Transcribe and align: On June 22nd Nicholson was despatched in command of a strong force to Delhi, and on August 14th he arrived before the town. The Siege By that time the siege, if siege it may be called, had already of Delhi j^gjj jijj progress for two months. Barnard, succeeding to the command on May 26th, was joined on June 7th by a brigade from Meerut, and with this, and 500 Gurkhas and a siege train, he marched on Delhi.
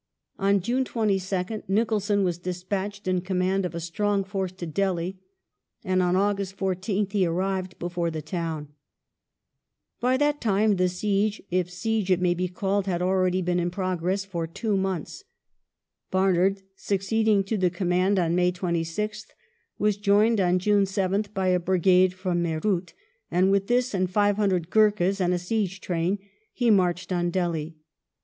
On 0.39 0.61
June 0.61 0.83
22nd 0.83 1.61
Nicholson 1.69 2.23
was 2.23 2.39
despatched 2.39 3.07
in 3.07 3.21
command 3.21 3.67
of 3.67 3.75
a 3.75 3.79
strong 3.79 4.23
force 4.23 4.51
to 4.53 4.65
Delhi, 4.65 5.19
and 5.83 6.01
on 6.01 6.15
August 6.15 6.57
14th 6.57 7.11
he 7.11 7.23
arrived 7.23 7.77
before 7.77 8.09
the 8.09 8.19
town. 8.23 8.63
The 8.63 8.65
Siege 8.65 9.99
By 10.01 10.17
that 10.17 10.41
time 10.41 10.77
the 10.77 10.89
siege, 10.89 11.43
if 11.51 11.69
siege 11.69 12.09
it 12.09 12.19
may 12.19 12.33
be 12.33 12.47
called, 12.47 12.87
had 12.87 13.03
already 13.03 13.41
of 13.41 13.45
Delhi 13.45 13.57
j^gjj 13.57 13.61
jijj 13.67 13.71
progress 13.73 14.25
for 14.25 14.47
two 14.47 14.75
months. 14.75 15.23
Barnard, 16.09 16.63
succeeding 16.75 17.43
to 17.43 17.55
the 17.55 17.69
command 17.69 18.17
on 18.17 18.33
May 18.33 18.51
26th, 18.51 19.27
was 19.77 19.97
joined 19.97 20.41
on 20.41 20.57
June 20.57 20.85
7th 20.85 21.31
by 21.31 21.49
a 21.49 21.59
brigade 21.59 22.15
from 22.15 22.41
Meerut, 22.41 22.93
and 23.29 23.51
with 23.51 23.67
this, 23.67 23.93
and 23.93 24.09
500 24.09 24.71
Gurkhas 24.71 25.21
and 25.21 25.31
a 25.31 25.37
siege 25.37 25.79
train, 25.79 26.17
he 26.51 26.71
marched 26.71 27.13
on 27.13 27.29
Delhi. 27.29 27.77